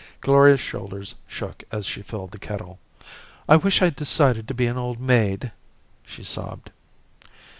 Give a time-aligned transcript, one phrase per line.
[0.19, 2.79] Gloria's shoulders shook as she filled the kettle.
[3.47, 5.51] "I wish I'd decided to be an old maid,"
[6.03, 6.71] she sobbed.